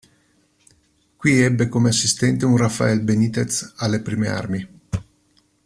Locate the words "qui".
1.15-1.41